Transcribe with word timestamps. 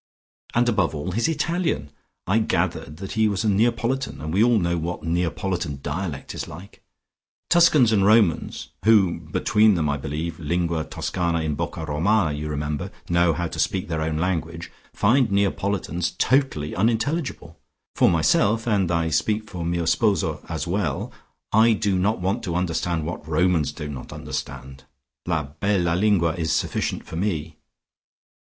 And 0.55 0.67
above 0.67 0.95
all, 0.95 1.11
his 1.11 1.27
Italian! 1.27 1.91
I 2.25 2.39
gathered 2.39 2.97
that 2.97 3.11
he 3.11 3.27
was 3.27 3.43
a 3.43 3.49
Neapolitan, 3.49 4.19
and 4.19 4.33
we 4.33 4.43
all 4.43 4.57
know 4.57 4.75
what 4.75 5.03
Neapolitan 5.03 5.77
dialect 5.83 6.33
is 6.33 6.47
like. 6.47 6.81
Tuscans 7.51 7.91
and 7.91 8.03
Romans, 8.03 8.69
who 8.83 9.19
between 9.19 9.75
them 9.75 9.87
I 9.87 9.97
believe 9.97 10.39
Lingua 10.39 10.85
Toscano 10.85 11.37
in 11.37 11.53
Bocca 11.53 11.85
Romana, 11.85 12.35
you 12.35 12.49
remember 12.49 12.89
know 13.09 13.33
how 13.33 13.45
to 13.49 13.59
speak 13.59 13.89
their 13.89 14.01
own 14.01 14.17
tongue, 14.17 14.63
find 14.91 15.29
Neapolitans 15.31 16.15
totally 16.17 16.75
unintelligible. 16.75 17.59
For 17.95 18.09
myself, 18.09 18.65
and 18.65 18.89
I 18.89 19.09
speak 19.09 19.47
for 19.47 19.63
mio 19.63 19.83
sposo 19.83 20.43
as 20.49 20.65
well, 20.65 21.11
I 21.51 21.73
do 21.73 21.95
not 21.99 22.19
want 22.19 22.41
to 22.45 22.55
understand 22.55 23.05
what 23.05 23.27
Romans 23.27 23.71
do 23.71 23.87
not 23.87 24.11
understand. 24.11 24.83
La 25.27 25.43
bella 25.43 25.93
lingua 25.93 26.33
is 26.33 26.51
sufficient 26.51 27.05
for 27.05 27.17
me." 27.17 27.57